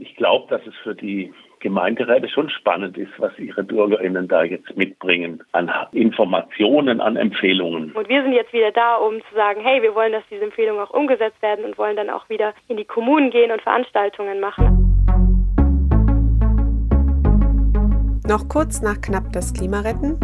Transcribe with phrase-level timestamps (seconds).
[0.00, 4.76] Ich glaube, dass es für die Gemeinderäte schon spannend ist, was ihre BürgerInnen da jetzt
[4.76, 7.90] mitbringen an Informationen, an Empfehlungen.
[7.90, 10.80] Und wir sind jetzt wieder da, um zu sagen, hey, wir wollen, dass diese Empfehlungen
[10.80, 14.84] auch umgesetzt werden und wollen dann auch wieder in die Kommunen gehen und Veranstaltungen machen.
[18.28, 20.16] Noch kurz nach knapp das Klima retten.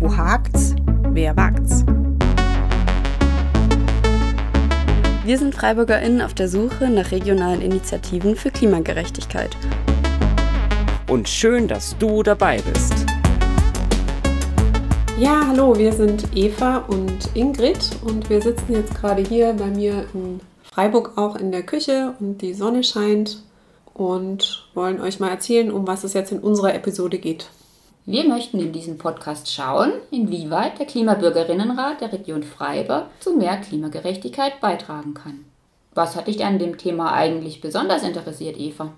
[0.00, 0.76] Wo hakt's?
[1.12, 1.86] Wer wagt's?
[5.24, 9.56] Wir sind FreiburgerInnen auf der Suche nach regionalen Initiativen für Klimagerechtigkeit.
[11.08, 13.06] Und schön, dass du dabei bist.
[15.18, 20.04] Ja, hallo, wir sind Eva und Ingrid und wir sitzen jetzt gerade hier bei mir
[20.12, 23.42] in Freiburg auch in der Küche und die Sonne scheint
[23.94, 27.48] und wollen euch mal erzählen, um was es jetzt in unserer Episode geht.
[28.06, 34.60] Wir möchten in diesem Podcast schauen, inwieweit der Klimabürgerinnenrat der Region Freiburg zu mehr Klimagerechtigkeit
[34.60, 35.46] beitragen kann.
[35.94, 38.92] Was hat dich an dem Thema eigentlich besonders interessiert, Eva?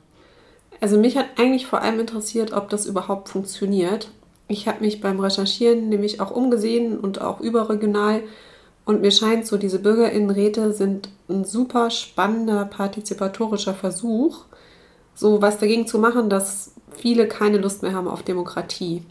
[0.81, 4.09] Also mich hat eigentlich vor allem interessiert, ob das überhaupt funktioniert.
[4.49, 8.23] Ich habe mich beim Recherchieren nämlich auch umgesehen und auch überregional
[8.87, 14.45] und mir scheint so, diese Bürgerinnenräte sind ein super spannender partizipatorischer Versuch,
[15.17, 19.03] so was dagegen zu machen, dass viele keine Lust mehr haben auf Demokratie.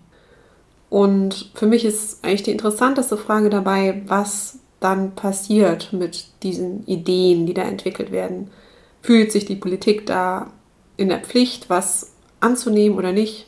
[0.90, 7.48] Und für mich ist eigentlich die interessanteste Frage dabei, was dann passiert mit diesen Ideen,
[7.48, 8.52] die da entwickelt werden.
[9.02, 10.52] Fühlt sich die Politik da
[10.96, 13.48] in der Pflicht, was anzunehmen oder nicht?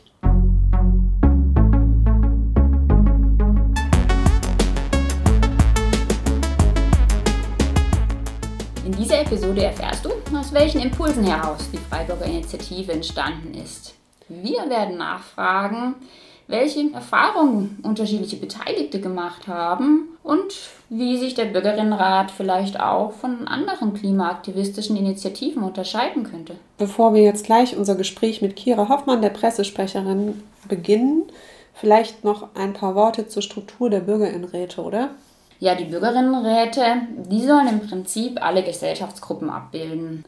[8.83, 13.93] In dieser Episode erfährst du, aus welchen Impulsen heraus die Freiburger Initiative entstanden ist.
[14.27, 15.95] Wir werden nachfragen,
[16.47, 20.53] welche Erfahrungen unterschiedliche Beteiligte gemacht haben und
[20.89, 26.55] wie sich der Bürgerinnenrat vielleicht auch von anderen klimaaktivistischen Initiativen unterscheiden könnte.
[26.77, 31.23] Bevor wir jetzt gleich unser Gespräch mit Kira Hoffmann, der Pressesprecherin, beginnen,
[31.73, 35.11] vielleicht noch ein paar Worte zur Struktur der Bürgerinnenräte, oder?
[35.59, 36.83] Ja, die Bürgerinnenräte,
[37.29, 40.23] die sollen im Prinzip alle Gesellschaftsgruppen abbilden.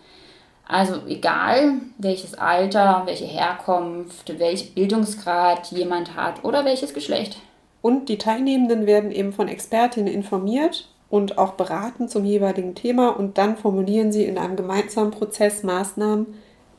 [0.67, 7.38] Also egal, welches Alter, welche Herkunft, welchen Bildungsgrad jemand hat oder welches Geschlecht.
[7.81, 13.38] Und die Teilnehmenden werden eben von Expertinnen informiert und auch beraten zum jeweiligen Thema und
[13.38, 16.28] dann formulieren sie in einem gemeinsamen Prozess Maßnahmen,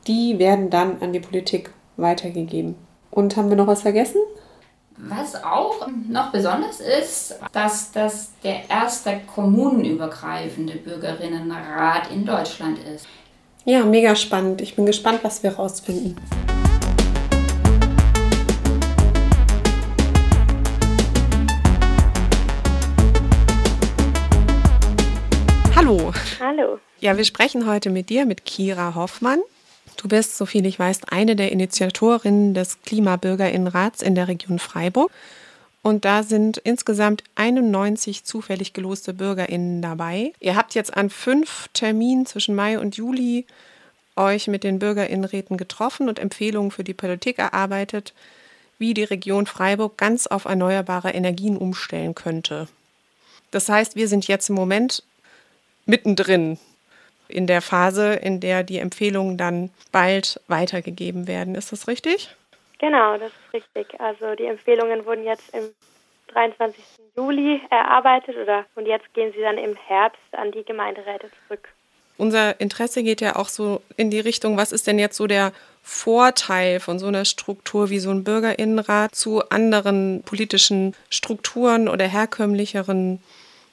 [0.07, 2.75] die werden dann an die Politik weitergegeben.
[3.09, 4.21] Und haben wir noch was vergessen?
[5.07, 13.07] Was auch noch besonders ist, dass das der erste kommunenübergreifende Bürgerinnenrat in Deutschland ist.
[13.65, 14.61] Ja, mega spannend.
[14.61, 16.15] Ich bin gespannt, was wir rausfinden.
[25.75, 26.13] Hallo.
[26.39, 26.79] Hallo.
[26.99, 29.39] Ja, wir sprechen heute mit dir, mit Kira Hoffmann.
[30.01, 35.11] Du bist, soviel ich weiß, eine der Initiatorinnen des Klimabürgerinnenrats in der Region Freiburg.
[35.83, 40.33] Und da sind insgesamt 91 zufällig geloste BürgerInnen dabei.
[40.39, 43.45] Ihr habt jetzt an fünf Terminen zwischen Mai und Juli
[44.15, 48.15] euch mit den BürgerInnenräten getroffen und Empfehlungen für die Politik erarbeitet,
[48.79, 52.67] wie die Region Freiburg ganz auf erneuerbare Energien umstellen könnte.
[53.51, 55.03] Das heißt, wir sind jetzt im Moment
[55.85, 56.57] mittendrin
[57.31, 61.55] in der Phase, in der die Empfehlungen dann bald weitergegeben werden.
[61.55, 62.35] Ist das richtig?
[62.79, 63.99] Genau, das ist richtig.
[63.99, 65.69] Also die Empfehlungen wurden jetzt im
[66.33, 66.83] 23.
[67.15, 71.67] Juli erarbeitet oder und jetzt gehen sie dann im Herbst an die Gemeinderäte zurück.
[72.17, 75.53] Unser Interesse geht ja auch so in die Richtung, was ist denn jetzt so der
[75.81, 83.21] Vorteil von so einer Struktur wie so ein Bürgerinnenrat zu anderen politischen Strukturen oder herkömmlicheren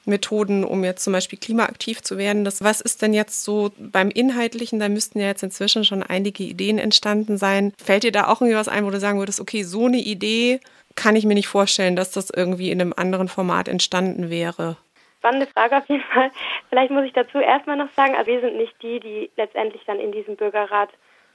[0.05, 2.45] Methoden, um jetzt zum Beispiel klimaaktiv zu werden.
[2.45, 4.81] Das, was ist denn jetzt so beim Inhaltlichen?
[4.81, 7.73] Da müssten ja jetzt inzwischen schon einige Ideen entstanden sein.
[7.83, 10.61] Fällt dir da auch irgendwie was ein, wo du sagen würdest, okay, so eine Idee
[10.97, 14.77] kann ich mir nicht vorstellen, dass das irgendwie in einem anderen Format entstanden wäre?
[15.19, 16.31] Spannende Frage auf jeden Fall.
[16.69, 20.01] Vielleicht muss ich dazu erstmal noch sagen, also wir sind nicht die, die letztendlich dann
[20.01, 20.91] in diesem Bürgerrat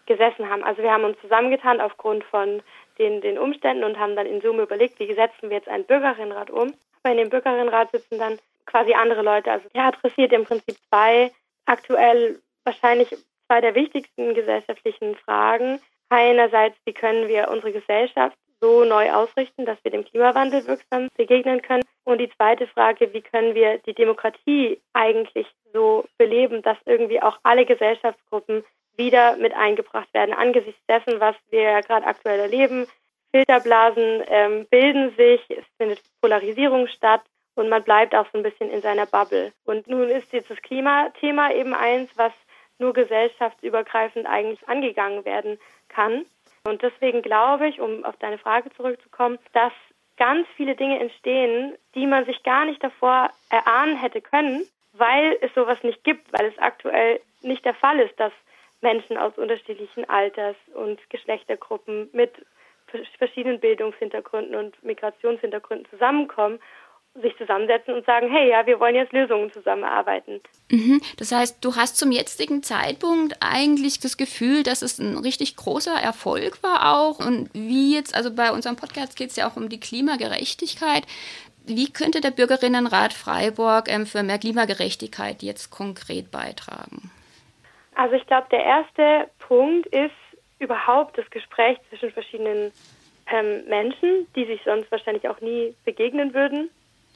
[0.05, 0.63] gesessen haben.
[0.63, 2.61] Also wir haben uns zusammengetan aufgrund von
[2.99, 6.49] den, den Umständen und haben dann in Summe überlegt, wie setzen wir jetzt einen Bürgerinnenrat
[6.49, 6.73] um.
[7.03, 9.51] Aber in dem Bürgerinnenrat sitzen dann quasi andere Leute.
[9.51, 11.31] Also er adressiert im Prinzip zwei
[11.65, 13.09] aktuell wahrscheinlich
[13.47, 15.79] zwei der wichtigsten gesellschaftlichen Fragen.
[16.09, 21.61] Einerseits, wie können wir unsere Gesellschaft so neu ausrichten, dass wir dem Klimawandel wirksam begegnen
[21.61, 21.83] können.
[22.05, 27.39] Und die zweite Frage, wie können wir die Demokratie eigentlich so beleben, dass irgendwie auch
[27.43, 28.63] alle Gesellschaftsgruppen
[28.95, 32.87] wieder mit eingebracht werden angesichts dessen, was wir gerade aktuell erleben.
[33.31, 37.21] Filterblasen ähm, bilden sich, es findet Polarisierung statt
[37.55, 39.53] und man bleibt auch so ein bisschen in seiner Bubble.
[39.65, 42.31] Und nun ist jetzt das Klimathema eben eins, was
[42.79, 45.59] nur gesellschaftsübergreifend eigentlich angegangen werden
[45.89, 46.25] kann.
[46.65, 49.73] Und deswegen glaube ich, um auf deine Frage zurückzukommen, dass
[50.17, 55.53] ganz viele Dinge entstehen, die man sich gar nicht davor erahnen hätte können, weil es
[55.53, 58.31] sowas nicht gibt, weil es aktuell nicht der Fall ist, dass
[58.81, 62.31] Menschen aus unterschiedlichen Alters- und Geschlechtergruppen mit
[63.17, 66.59] verschiedenen Bildungshintergründen und Migrationshintergründen zusammenkommen
[67.21, 70.41] sich zusammensetzen und sagen, hey, ja, wir wollen jetzt Lösungen zusammenarbeiten.
[70.71, 70.99] Mhm.
[71.17, 75.93] Das heißt, du hast zum jetzigen Zeitpunkt eigentlich das Gefühl, dass es ein richtig großer
[75.93, 77.19] Erfolg war auch.
[77.19, 81.03] Und wie jetzt, also bei unserem Podcast geht es ja auch um die Klimagerechtigkeit.
[81.65, 87.11] Wie könnte der Bürgerinnenrat Freiburg ähm, für mehr Klimagerechtigkeit jetzt konkret beitragen?
[87.95, 90.11] Also ich glaube, der erste Punkt ist
[90.57, 92.71] überhaupt das Gespräch zwischen verschiedenen
[93.31, 96.71] ähm, Menschen, die sich sonst wahrscheinlich auch nie begegnen würden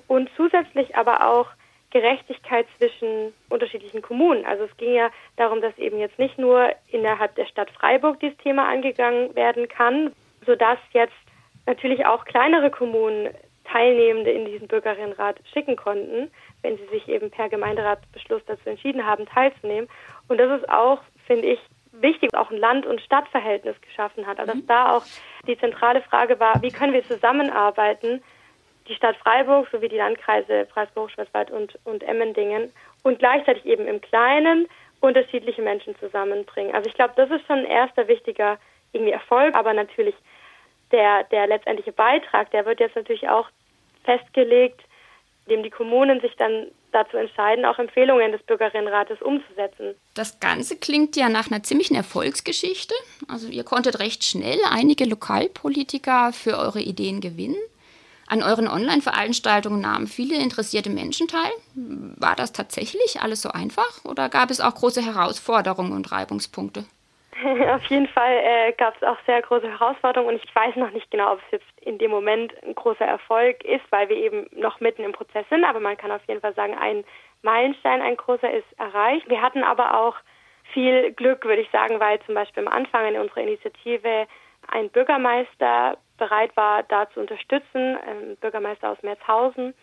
[0.07, 1.48] und zusätzlich aber auch
[1.92, 4.45] Gerechtigkeit zwischen unterschiedlichen Kommunen.
[4.45, 8.38] Also es ging ja darum, dass eben jetzt nicht nur innerhalb der Stadt Freiburg dieses
[8.38, 10.12] Thema angegangen werden kann,
[10.45, 11.15] sodass jetzt
[11.65, 13.30] natürlich auch kleinere Kommunen
[13.65, 16.31] Teilnehmende in diesen Bürgerinnenrat schicken konnten,
[16.62, 19.89] wenn sie sich eben per Gemeinderatsbeschluss dazu entschieden haben, teilzunehmen.
[20.27, 21.59] Und das ist auch, finde ich,
[21.92, 24.39] wichtig, auch ein Land- und Stadtverhältnis geschaffen hat.
[24.39, 24.68] Also dass mhm.
[24.68, 25.04] da auch
[25.48, 28.24] die zentrale Frage war, wie können wir zusammenarbeiten,
[28.88, 32.72] die Stadt Freiburg sowie die Landkreise Freiburg-Schwarzwald und, und Emmendingen
[33.04, 34.68] und gleichzeitig eben im Kleinen
[35.00, 36.74] unterschiedliche Menschen zusammenbringen.
[36.74, 38.57] Also ich glaube, das ist schon ein erster wichtiger
[38.94, 40.16] irgendwie Erfolg, aber natürlich
[40.92, 43.50] der, der letztendliche Beitrag, der wird jetzt natürlich auch
[44.04, 44.81] festgelegt,
[45.45, 49.95] indem die Kommunen sich dann dazu entscheiden, auch Empfehlungen des Bürgerinnenrates umzusetzen.
[50.13, 52.95] Das Ganze klingt ja nach einer ziemlichen Erfolgsgeschichte.
[53.28, 57.57] Also ihr konntet recht schnell einige Lokalpolitiker für eure Ideen gewinnen.
[58.30, 61.52] An euren Online-Veranstaltungen nahmen viele interessierte Menschen teil.
[61.76, 66.84] War das tatsächlich alles so einfach oder gab es auch große Herausforderungen und Reibungspunkte?
[67.70, 71.10] Auf jeden Fall äh, gab es auch sehr große Herausforderungen und ich weiß noch nicht
[71.12, 74.80] genau, ob es jetzt in dem Moment ein großer Erfolg ist, weil wir eben noch
[74.80, 75.64] mitten im Prozess sind.
[75.64, 77.06] Aber man kann auf jeden Fall sagen, ein
[77.44, 79.30] Meilenstein, ein großer ist erreicht.
[79.30, 80.16] Wir hatten aber auch
[80.74, 84.28] viel Glück, würde ich sagen, weil zum Beispiel am Anfang in unserer Initiative
[84.68, 89.74] ein Bürgermeister bereit war, da zu unterstützen, ähm, Bürgermeister aus Merzhausen.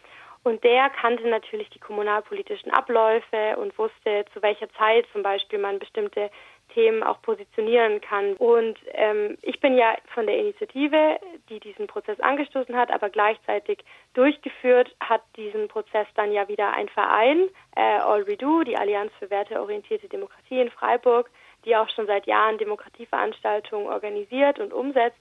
[0.42, 5.78] Und der kannte natürlich die kommunalpolitischen Abläufe und wusste, zu welcher Zeit zum Beispiel man
[5.78, 6.30] bestimmte
[6.74, 8.34] Themen auch positionieren kann.
[8.34, 13.78] Und ähm, ich bin ja von der Initiative, die diesen Prozess angestoßen hat, aber gleichzeitig
[14.12, 19.30] durchgeführt hat diesen Prozess dann ja wieder ein Verein, äh, All Redo, die Allianz für
[19.30, 21.30] werteorientierte Demokratie in Freiburg,
[21.64, 25.18] die auch schon seit Jahren Demokratieveranstaltungen organisiert und umsetzt.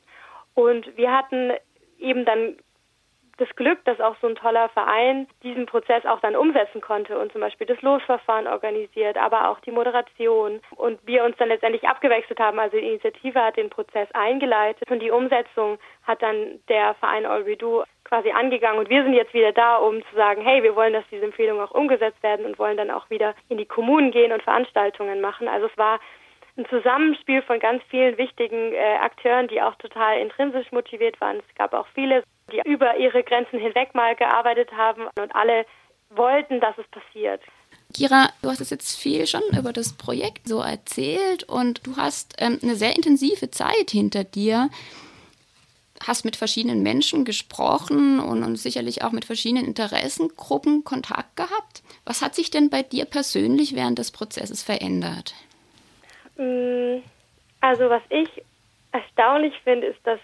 [0.53, 1.51] Und wir hatten
[1.99, 2.57] eben dann
[3.37, 7.31] das Glück, dass auch so ein toller Verein diesen Prozess auch dann umsetzen konnte und
[7.31, 12.39] zum Beispiel das Losverfahren organisiert, aber auch die Moderation und wir uns dann letztendlich abgewechselt
[12.39, 12.59] haben.
[12.59, 17.45] Also die Initiative hat den Prozess eingeleitet und die Umsetzung hat dann der Verein All
[17.45, 20.75] We Do quasi angegangen und wir sind jetzt wieder da, um zu sagen, hey, wir
[20.75, 24.11] wollen, dass diese Empfehlungen auch umgesetzt werden und wollen dann auch wieder in die Kommunen
[24.11, 25.47] gehen und Veranstaltungen machen.
[25.47, 25.99] Also es war
[26.57, 31.37] ein Zusammenspiel von ganz vielen wichtigen äh, Akteuren, die auch total intrinsisch motiviert waren.
[31.37, 35.65] Es gab auch viele, die über ihre Grenzen hinweg mal gearbeitet haben und alle
[36.09, 37.41] wollten, dass es passiert.
[37.93, 42.35] Kira, du hast es jetzt viel schon über das Projekt so erzählt und du hast
[42.39, 44.69] ähm, eine sehr intensive Zeit hinter dir.
[46.05, 51.81] Hast mit verschiedenen Menschen gesprochen und, und sicherlich auch mit verschiedenen Interessengruppen Kontakt gehabt.
[52.03, 55.33] Was hat sich denn bei dir persönlich während des Prozesses verändert?
[56.37, 57.03] Mm,
[57.61, 58.29] also was ich
[58.91, 60.19] erstaunlich finde, ist, dass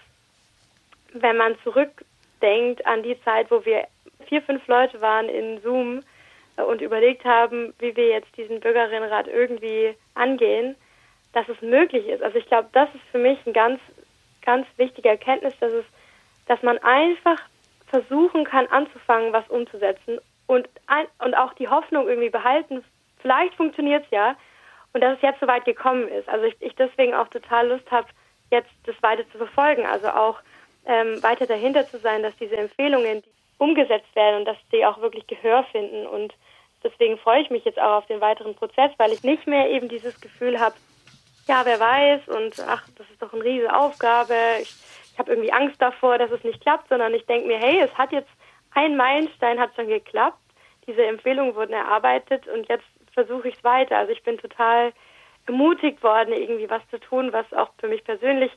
[1.12, 3.86] wenn man zurückdenkt an die Zeit, wo wir
[4.28, 6.02] vier, fünf Leute waren in Zoom
[6.56, 10.76] äh, und überlegt haben, wie wir jetzt diesen Bürgerinnenrat irgendwie angehen,
[11.32, 12.22] dass es möglich ist.
[12.22, 13.80] Also ich glaube, das ist für mich ein ganz,
[14.42, 15.84] ganz wichtige Erkenntnis, dass es,
[16.46, 17.40] dass man einfach
[17.86, 22.84] versuchen kann, anzufangen, was umzusetzen und, ein, und auch die Hoffnung irgendwie behalten,
[23.20, 24.36] vielleicht funktioniert es ja,
[24.92, 26.28] und dass es jetzt so weit gekommen ist.
[26.28, 28.08] Also ich, ich deswegen auch total Lust habe,
[28.50, 29.86] jetzt das weiter zu verfolgen.
[29.86, 30.38] Also auch
[30.86, 33.22] ähm, weiter dahinter zu sein, dass diese Empfehlungen
[33.58, 36.06] umgesetzt werden und dass sie auch wirklich Gehör finden.
[36.06, 36.34] Und
[36.82, 39.88] deswegen freue ich mich jetzt auch auf den weiteren Prozess, weil ich nicht mehr eben
[39.88, 40.74] dieses Gefühl habe,
[41.46, 44.34] ja, wer weiß und ach, das ist doch eine riesige Aufgabe.
[44.60, 44.72] Ich,
[45.12, 47.96] ich habe irgendwie Angst davor, dass es nicht klappt, sondern ich denke mir, hey, es
[47.98, 48.30] hat jetzt
[48.72, 50.38] ein Meilenstein hat schon geklappt.
[50.86, 53.98] Diese Empfehlungen wurden erarbeitet und jetzt versuche ich es weiter.
[53.98, 54.92] Also ich bin total
[55.46, 58.52] ermutigt worden, irgendwie was zu tun, was auch für mich persönlich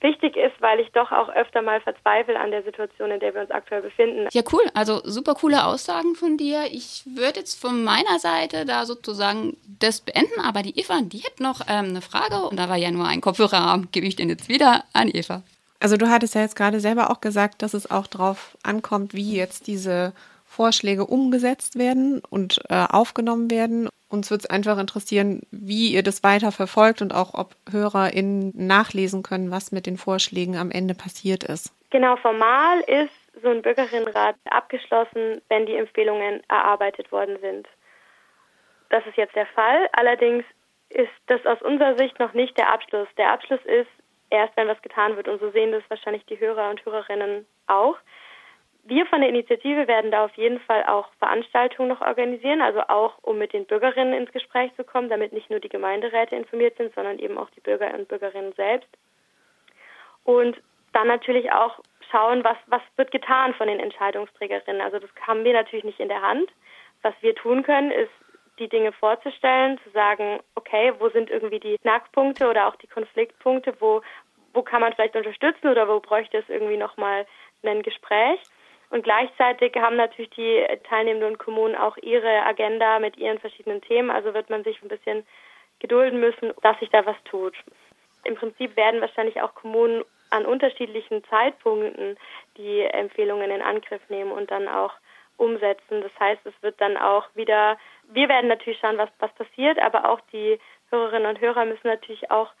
[0.00, 3.42] wichtig ist, weil ich doch auch öfter mal verzweifle an der Situation, in der wir
[3.42, 4.28] uns aktuell befinden.
[4.32, 4.62] Ja, cool.
[4.74, 6.64] Also super coole Aussagen von dir.
[6.70, 11.42] Ich würde jetzt von meiner Seite da sozusagen das beenden, aber die Eva, die hätte
[11.42, 14.48] noch ähm, eine Frage und da war ja nur ein Kopfhörerraum, gebe ich den jetzt
[14.48, 15.42] wieder an Eva.
[15.80, 19.36] Also du hattest ja jetzt gerade selber auch gesagt, dass es auch darauf ankommt, wie
[19.36, 20.12] jetzt diese
[20.50, 23.88] Vorschläge umgesetzt werden und äh, aufgenommen werden.
[24.08, 29.22] Uns würde es einfach interessieren, wie ihr das weiter verfolgt und auch, ob HörerInnen nachlesen
[29.22, 31.72] können, was mit den Vorschlägen am Ende passiert ist.
[31.90, 37.68] Genau, formal ist so ein Bürgerinnenrat abgeschlossen, wenn die Empfehlungen erarbeitet worden sind.
[38.88, 39.88] Das ist jetzt der Fall.
[39.92, 40.44] Allerdings
[40.88, 43.06] ist das aus unserer Sicht noch nicht der Abschluss.
[43.16, 43.88] Der Abschluss ist
[44.30, 45.28] erst, wenn was getan wird.
[45.28, 47.96] Und so sehen das wahrscheinlich die Hörer und Hörerinnen auch.
[48.84, 53.18] Wir von der Initiative werden da auf jeden Fall auch Veranstaltungen noch organisieren, also auch
[53.22, 56.94] um mit den Bürgerinnen ins Gespräch zu kommen, damit nicht nur die Gemeinderäte informiert sind,
[56.94, 58.88] sondern eben auch die Bürger und Bürgerinnen selbst.
[60.24, 60.60] Und
[60.92, 61.78] dann natürlich auch
[62.10, 64.80] schauen, was, was wird getan von den Entscheidungsträgerinnen.
[64.80, 66.50] Also das haben wir natürlich nicht in der Hand.
[67.02, 68.10] Was wir tun können, ist
[68.58, 73.74] die Dinge vorzustellen, zu sagen, okay, wo sind irgendwie die Knackpunkte oder auch die Konfliktpunkte,
[73.80, 74.02] wo,
[74.52, 77.26] wo kann man vielleicht unterstützen oder wo bräuchte es irgendwie nochmal
[77.62, 78.40] ein Gespräch.
[78.90, 84.10] Und gleichzeitig haben natürlich die teilnehmenden Kommunen auch ihre Agenda mit ihren verschiedenen Themen.
[84.10, 85.24] Also wird man sich ein bisschen
[85.78, 87.54] gedulden müssen, dass sich da was tut.
[88.24, 92.16] Im Prinzip werden wahrscheinlich auch Kommunen an unterschiedlichen Zeitpunkten
[92.56, 94.92] die Empfehlungen in Angriff nehmen und dann auch
[95.36, 96.02] umsetzen.
[96.02, 100.08] Das heißt, es wird dann auch wieder, wir werden natürlich schauen, was, was passiert, aber
[100.08, 100.58] auch die
[100.90, 102.52] Hörerinnen und Hörer müssen natürlich auch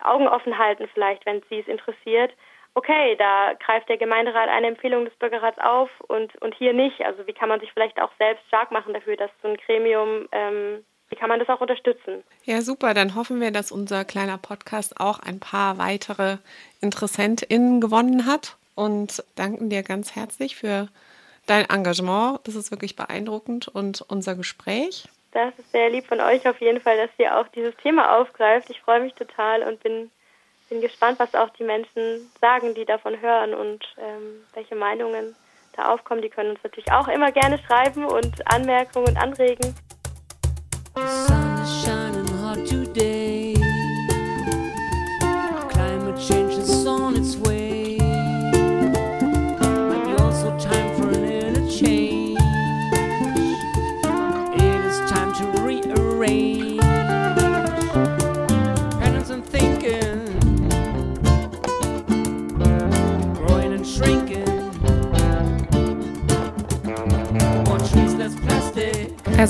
[0.00, 2.32] Augen offen halten, vielleicht, wenn sie es interessiert,
[2.78, 7.00] okay, da greift der Gemeinderat eine Empfehlung des Bürgerrats auf und, und hier nicht.
[7.02, 10.28] Also wie kann man sich vielleicht auch selbst stark machen dafür, dass so ein Gremium,
[10.30, 12.22] ähm, wie kann man das auch unterstützen?
[12.44, 12.94] Ja, super.
[12.94, 16.36] Dann hoffen wir, dass unser kleiner Podcast auch ein paar weitere
[16.80, 20.88] InteressentInnen gewonnen hat und danken dir ganz herzlich für
[21.48, 22.40] dein Engagement.
[22.44, 25.08] Das ist wirklich beeindruckend und unser Gespräch.
[25.32, 28.70] Das ist sehr lieb von euch auf jeden Fall, dass ihr auch dieses Thema aufgreift.
[28.70, 30.10] Ich freue mich total und bin
[30.68, 35.34] bin gespannt, was auch die Menschen sagen, die davon hören und ähm, welche Meinungen
[35.76, 36.22] da aufkommen.
[36.22, 39.74] Die können uns natürlich auch immer gerne schreiben und Anmerkungen anregen.
[40.94, 43.17] Sun is shining today.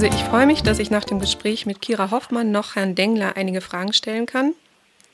[0.00, 3.36] Also ich freue mich, dass ich nach dem Gespräch mit Kira Hoffmann noch Herrn Dengler
[3.36, 4.54] einige Fragen stellen kann.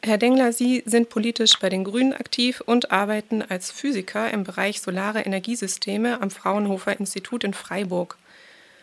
[0.03, 4.83] Herr Dengler, Sie sind politisch bei den Grünen aktiv und arbeiten als Physiker im Bereich
[4.83, 8.19] solare Energiesysteme am Fraunhofer Institut in Freiburg.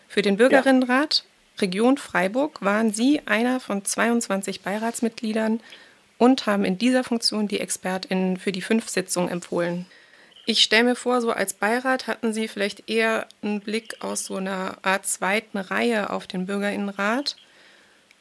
[0.08, 1.22] Für den Bürgerinnenrat
[1.60, 5.60] Region Freiburg waren Sie einer von 22 Beiratsmitgliedern
[6.18, 9.86] und haben in dieser Funktion die ExpertInnen für die fünf Sitzungen empfohlen.
[10.44, 14.36] Ich stelle mir vor, so als Beirat hatten Sie vielleicht eher einen Blick aus so
[14.36, 17.36] einer Art zweiten Reihe auf den Bürgerinnenrat.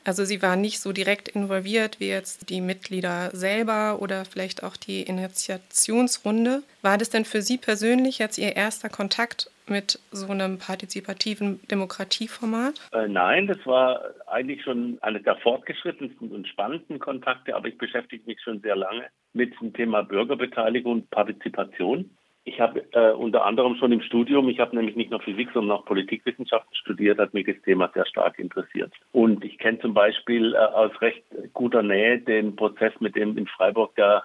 [0.04, 4.76] Also Sie waren nicht so direkt involviert wie jetzt die Mitglieder selber oder vielleicht auch
[4.76, 6.64] die Initiationsrunde.
[6.82, 12.82] War das denn für Sie persönlich jetzt Ihr erster Kontakt mit so einem partizipativen Demokratieformat?
[12.92, 18.24] Äh, nein, das war eigentlich schon einer der fortgeschrittensten und spannendsten Kontakte, aber ich beschäftige
[18.26, 22.10] mich schon sehr lange mit dem Thema Bürgerbeteiligung und Partizipation.
[22.44, 25.78] Ich habe äh, unter anderem schon im Studium, ich habe nämlich nicht nur Physik, sondern
[25.78, 28.92] auch Politikwissenschaften studiert, hat mich das Thema sehr stark interessiert.
[29.12, 33.46] Und ich kenne zum Beispiel äh, aus recht guter Nähe den Prozess, mit dem in
[33.46, 34.24] Freiburg der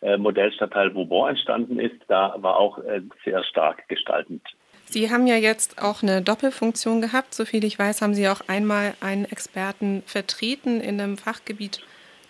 [0.00, 2.00] äh, Modellstadtteil Vauban entstanden ist.
[2.06, 4.42] Da war auch äh, sehr stark gestaltend.
[4.84, 7.34] Sie haben ja jetzt auch eine Doppelfunktion gehabt.
[7.34, 11.80] Soviel ich weiß, haben Sie auch einmal einen Experten vertreten in einem Fachgebiet,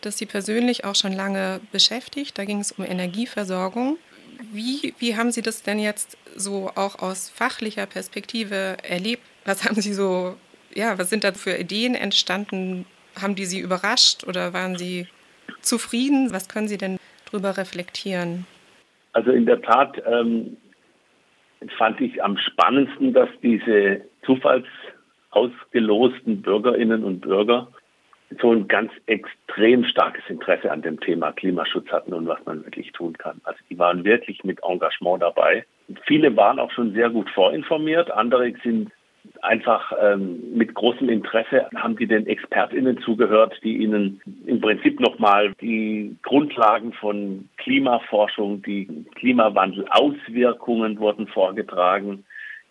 [0.01, 2.39] das Sie persönlich auch schon lange beschäftigt.
[2.39, 3.99] Da ging es um Energieversorgung.
[4.57, 9.21] Wie, wie haben Sie das denn jetzt so auch aus fachlicher Perspektive erlebt?
[9.45, 10.35] Was haben Sie so,
[10.75, 12.87] ja, was sind da für Ideen entstanden?
[13.21, 15.09] Haben die Sie überrascht oder waren Sie
[15.61, 16.33] zufrieden?
[16.33, 16.97] Was können Sie denn
[17.31, 18.47] drüber reflektieren?
[19.13, 20.57] Also in der Tat ähm,
[21.77, 27.69] fand ich am spannendsten, dass diese zufallsausgelosten Bürgerinnen und Bürger
[28.41, 32.93] so ein ganz extrem starkes Interesse an dem Thema Klimaschutz hatten und was man wirklich
[32.93, 33.41] tun kann.
[33.45, 35.65] Also die waren wirklich mit Engagement dabei.
[36.07, 38.91] Viele waren auch schon sehr gut vorinformiert, andere sind
[39.43, 45.53] einfach ähm, mit großem Interesse haben die den ExpertInnen zugehört, die ihnen im Prinzip nochmal
[45.61, 52.25] die Grundlagen von Klimaforschung, die Klimawandelauswirkungen wurden vorgetragen,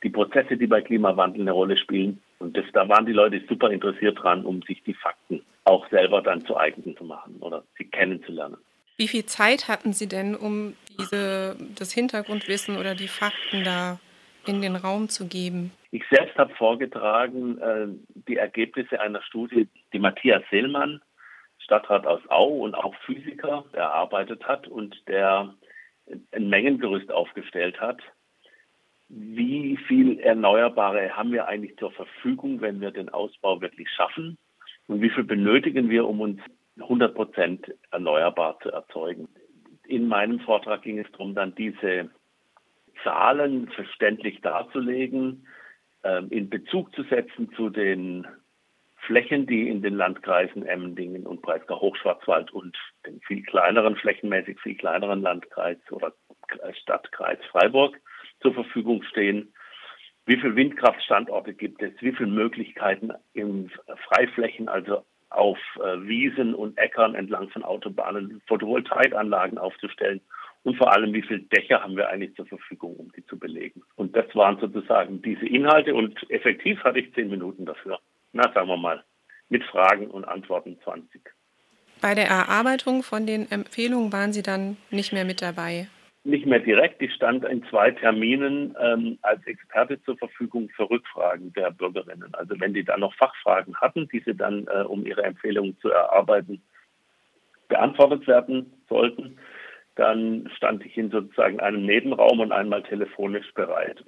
[0.03, 2.21] die Prozesse, die bei Klimawandel eine Rolle spielen.
[2.45, 6.21] Und das, da waren die Leute super interessiert dran, um sich die Fakten auch selber
[6.21, 8.57] dann zu eigen zu machen oder sie kennenzulernen.
[8.97, 13.99] Wie viel Zeit hatten Sie denn, um diese, das Hintergrundwissen oder die Fakten da
[14.45, 15.71] in den Raum zu geben?
[15.89, 17.87] Ich selbst habe vorgetragen äh,
[18.27, 21.01] die Ergebnisse einer Studie, die Matthias Seelmann,
[21.57, 25.51] Stadtrat aus Au und auch Physiker, erarbeitet hat und der
[26.31, 28.01] ein Mengengerüst aufgestellt hat.
[29.07, 34.37] Wie viel Erneuerbare haben wir eigentlich zur Verfügung, wenn wir den Ausbau wirklich schaffen?
[34.87, 36.41] Und wie viel benötigen wir, um uns
[36.79, 39.27] 100 Prozent erneuerbar zu erzeugen?
[39.87, 42.09] In meinem Vortrag ging es darum, dann diese
[43.03, 45.45] Zahlen verständlich darzulegen,
[46.03, 48.27] ähm, in Bezug zu setzen zu den
[49.05, 55.21] Flächen, die in den Landkreisen Emmendingen und Breisgau-Hochschwarzwald und den viel kleineren, flächenmäßig viel kleineren
[55.21, 56.13] Landkreis oder
[56.81, 57.99] Stadtkreis Freiburg
[58.45, 59.53] zur Verfügung stehen.
[60.25, 61.93] Wie viele Windkraftstandorte gibt es?
[61.99, 63.71] Wie viele Möglichkeiten in
[64.07, 70.21] Freiflächen, also auf äh, Wiesen und Äckern entlang von Autobahnen Photovoltaikanlagen aufzustellen?
[70.65, 73.83] und vor allem, wie viele Dächer haben wir eigentlich zur Verfügung, um die zu belegen.
[73.95, 77.99] Und das waren sozusagen diese Inhalte und effektiv hatte ich zehn Minuten dafür.
[78.33, 79.03] Na, sagen wir mal,
[79.49, 81.21] mit Fragen und Antworten 20.
[82.01, 85.87] Bei der Erarbeitung von den Empfehlungen waren Sie dann nicht mehr mit dabei?
[86.25, 87.03] Nicht mehr direkt.
[87.03, 92.33] Ich stand in zwei Terminen ähm, als Experte zur Verfügung für Rückfragen der Bürgerinnen.
[92.33, 95.89] Also wenn die dann noch Fachfragen hatten, die sie dann, äh, um ihre Empfehlungen zu
[95.89, 96.63] erarbeiten,
[97.67, 99.37] beantwortet werden sollten,
[99.93, 104.03] dann stand ich in sozusagen einem Nebenraum und einmal telefonisch bereit.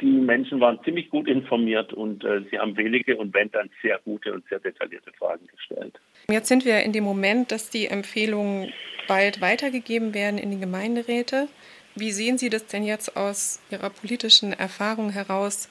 [0.00, 3.98] Die Menschen waren ziemlich gut informiert und äh, sie haben wenige und wenn dann sehr
[4.04, 5.98] gute und sehr detaillierte Fragen gestellt.
[6.30, 8.72] Jetzt sind wir in dem Moment, dass die Empfehlungen
[9.08, 11.48] bald weitergegeben werden in die Gemeinderäte.
[11.96, 15.68] Wie sehen Sie das denn jetzt aus Ihrer politischen Erfahrung heraus?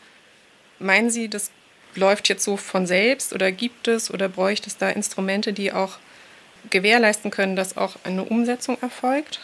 [0.80, 1.54] Meinen Sie, das
[1.96, 5.98] läuft jetzt so von selbst oder gibt es oder bräuchte es da Instrumente, die auch
[6.70, 9.40] gewährleisten können, dass auch eine Umsetzung erfolgt?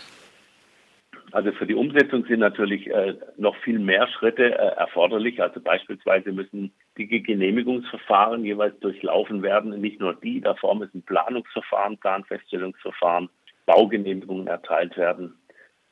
[1.34, 5.42] Also für die Umsetzung sind natürlich äh, noch viel mehr Schritte äh, erforderlich.
[5.42, 9.82] Also beispielsweise müssen die Genehmigungsverfahren jeweils durchlaufen werden.
[9.82, 13.30] Nicht nur die, davor müssen Planungsverfahren, Planfeststellungsverfahren,
[13.66, 15.34] Baugenehmigungen erteilt werden,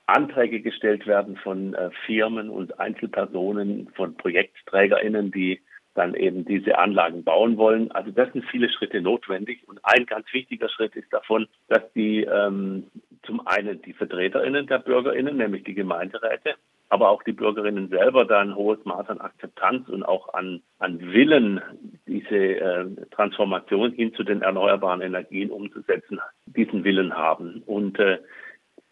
[0.05, 5.59] Anträge gestellt werden von äh, Firmen und Einzelpersonen, von ProjektträgerInnen, die
[5.95, 7.91] dann eben diese Anlagen bauen wollen.
[7.91, 9.67] Also das sind viele Schritte notwendig.
[9.67, 12.85] Und ein ganz wichtiger Schritt ist davon, dass die ähm,
[13.23, 16.55] zum einen die VertreterInnen der BürgerInnen, nämlich die Gemeinderäte,
[16.89, 20.99] aber auch die Bürgerinnen selber da ein hohes Maß an Akzeptanz und auch an, an
[20.99, 21.61] Willen,
[22.07, 27.63] diese äh, Transformation hin zu den erneuerbaren Energien umzusetzen, diesen Willen haben.
[27.65, 28.19] Und äh,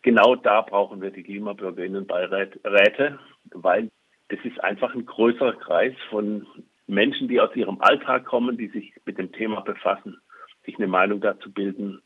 [0.01, 3.19] genau da brauchen wir die Klimabürgerinnenbeiräte,
[3.51, 3.89] weil
[4.29, 6.45] das ist einfach ein größerer Kreis von
[6.87, 10.21] Menschen, die aus ihrem Alltag kommen, die sich mit dem Thema befassen,
[10.65, 12.01] sich eine Meinung dazu bilden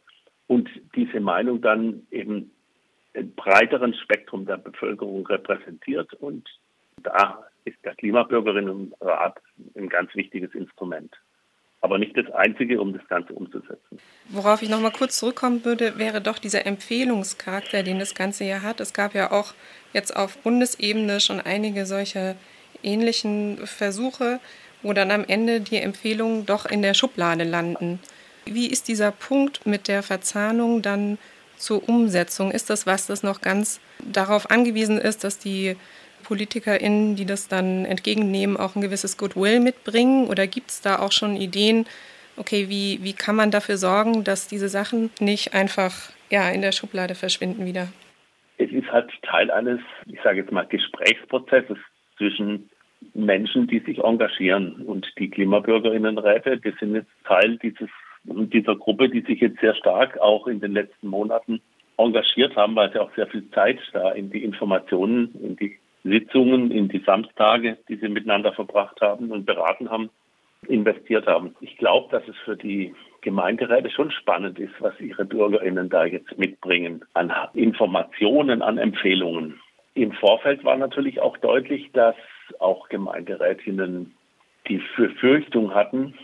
[0.53, 2.51] und diese Meinung dann eben
[3.15, 6.13] ein breiteren Spektrum der Bevölkerung repräsentiert.
[6.13, 6.47] Und
[7.01, 9.39] da ist der Klimabürgerinnenrat
[9.75, 11.11] ein ganz wichtiges Instrument.
[11.81, 13.99] Aber nicht das einzige, um das Ganze umzusetzen.
[14.29, 18.61] Worauf ich noch mal kurz zurückkommen würde, wäre doch dieser Empfehlungscharakter, den das Ganze ja
[18.61, 18.79] hat.
[18.79, 19.53] Es gab ja auch
[19.91, 22.35] jetzt auf Bundesebene schon einige solche
[22.83, 24.39] ähnlichen Versuche,
[24.83, 27.99] wo dann am Ende die Empfehlungen doch in der Schublade landen.
[28.45, 31.17] Wie ist dieser Punkt mit der Verzahnung dann
[31.57, 32.51] zur Umsetzung?
[32.51, 35.75] Ist das was, das noch ganz darauf angewiesen ist, dass die
[36.23, 40.27] PolitikerInnen, die das dann entgegennehmen, auch ein gewisses Goodwill mitbringen?
[40.27, 41.85] Oder gibt es da auch schon Ideen,
[42.37, 45.93] okay, wie, wie kann man dafür sorgen, dass diese Sachen nicht einfach
[46.29, 47.87] ja, in der Schublade verschwinden wieder?
[48.57, 51.77] Es ist halt Teil eines, ich sage jetzt mal, Gesprächsprozesses
[52.17, 52.69] zwischen
[53.13, 54.75] Menschen, die sich engagieren.
[54.85, 57.89] Und die Klimabürgerinnenräte, die sind jetzt Teil dieses
[58.23, 61.61] dieser Gruppe, die sich jetzt sehr stark auch in den letzten Monaten
[61.97, 66.71] engagiert haben, weil sie auch sehr viel Zeit da in die Informationen, in die Sitzungen,
[66.71, 70.09] in die Samstage, die sie miteinander verbracht haben und beraten haben,
[70.67, 71.55] investiert haben.
[71.61, 76.37] Ich glaube, dass es für die Gemeinderäte schon spannend ist, was ihre BürgerInnen da jetzt
[76.37, 79.59] mitbringen an Informationen, an Empfehlungen.
[79.93, 82.15] Im Vorfeld war natürlich auch deutlich, dass
[82.59, 84.13] auch Gemeinderätinnen
[84.67, 86.15] die Befürchtung hatten,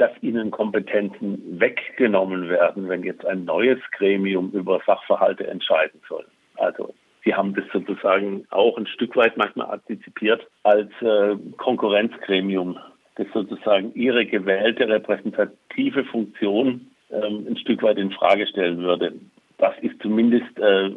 [0.00, 6.24] dass ihnen Kompetenzen weggenommen werden, wenn jetzt ein neues Gremium über Sachverhalte entscheiden soll.
[6.56, 12.78] Also Sie haben das sozusagen auch ein Stück weit manchmal antizipiert als äh, Konkurrenzgremium
[13.16, 19.12] das sozusagen ihre gewählte repräsentative Funktion ähm, ein Stück weit in Frage stellen würde.
[19.58, 20.90] Das ist zumindest äh,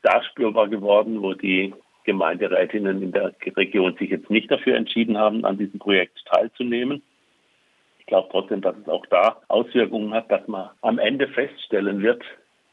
[0.00, 5.44] da spürbar geworden, wo die Gemeinderätinnen in der Region sich jetzt nicht dafür entschieden haben,
[5.44, 7.02] an diesem Projekt teilzunehmen.
[8.06, 12.22] Ich glaube trotzdem, dass es auch da Auswirkungen hat, dass man am Ende feststellen wird,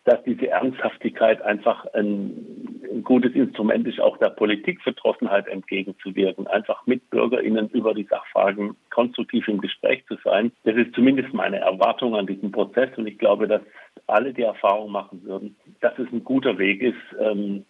[0.03, 7.09] dass diese Ernsthaftigkeit einfach ein, ein, gutes Instrument ist, auch der Politikverdrossenheit entgegenzuwirken, einfach mit
[7.09, 10.51] BürgerInnen über die Sachfragen konstruktiv im Gespräch zu sein.
[10.65, 13.61] Das ist zumindest meine Erwartung an diesem Prozess und ich glaube, dass
[14.05, 17.65] alle die Erfahrung machen würden, dass es ein guter Weg ist, ähm,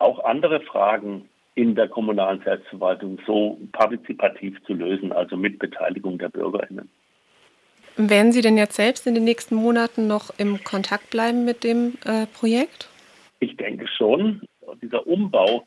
[0.00, 6.28] auch andere Fragen in der kommunalen Selbstverwaltung so partizipativ zu lösen, also mit Beteiligung der
[6.28, 6.88] BürgerInnen.
[7.96, 11.94] Werden Sie denn jetzt selbst in den nächsten Monaten noch im Kontakt bleiben mit dem
[12.04, 12.88] äh, Projekt?
[13.40, 14.42] Ich denke schon.
[14.80, 15.66] Dieser Umbau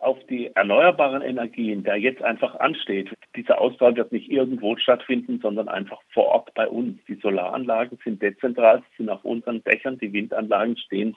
[0.00, 5.68] auf die erneuerbaren Energien, der jetzt einfach ansteht, dieser Ausbau wird nicht irgendwo stattfinden, sondern
[5.68, 6.98] einfach vor Ort bei uns.
[7.08, 11.16] Die Solaranlagen sind dezentral, sind auf unseren Dächern, die Windanlagen stehen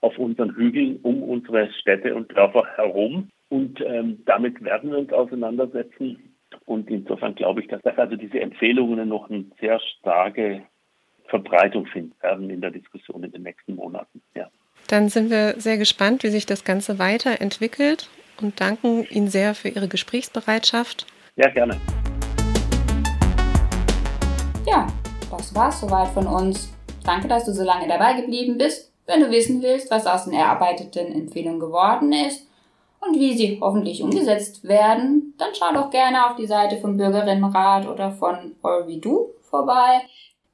[0.00, 3.28] auf unseren Hügeln um unsere Städte und Dörfer herum.
[3.48, 6.34] Und ähm, damit werden wir uns auseinandersetzen.
[6.64, 10.62] Und insofern glaube ich, dass also diese Empfehlungen noch eine sehr starke
[11.26, 14.20] Verbreitung finden werden in der Diskussion in den nächsten Monaten.
[14.34, 14.48] Ja.
[14.88, 18.08] Dann sind wir sehr gespannt, wie sich das Ganze weiterentwickelt
[18.40, 21.06] und danken Ihnen sehr für Ihre Gesprächsbereitschaft.
[21.36, 21.76] Ja, gerne.
[24.66, 24.86] Ja,
[25.30, 26.76] das war's soweit von uns.
[27.04, 28.89] Danke, dass du so lange dabei geblieben bist.
[29.10, 32.46] Wenn du wissen willst, was aus den erarbeiteten Empfehlungen geworden ist,
[33.00, 37.88] und wie sie hoffentlich umgesetzt werden, dann schau doch gerne auf die Seite vom Bürgerinnenrat
[37.88, 40.02] oder von All We Do vorbei.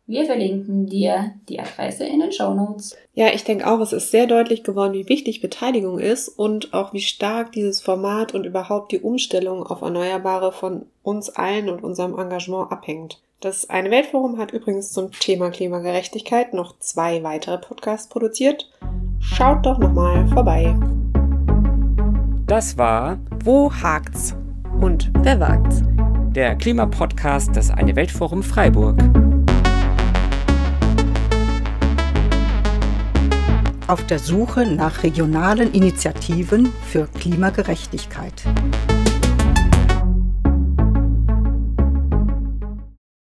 [0.07, 2.97] Wir verlinken dir die Adresse in den Show Notes.
[3.13, 6.95] Ja, ich denke auch, es ist sehr deutlich geworden, wie wichtig Beteiligung ist und auch
[6.95, 12.17] wie stark dieses Format und überhaupt die Umstellung auf Erneuerbare von uns allen und unserem
[12.19, 13.21] Engagement abhängt.
[13.41, 18.71] Das eine Weltforum hat übrigens zum Thema Klimagerechtigkeit noch zwei weitere Podcasts produziert.
[19.21, 20.75] Schaut doch nochmal vorbei.
[22.47, 24.35] Das war Wo hakt's?
[24.81, 25.83] Und wer wagt's?
[26.31, 28.99] Der Klimapodcast des Eine Weltforum Freiburg.
[33.87, 38.45] Auf der Suche nach regionalen Initiativen für Klimagerechtigkeit.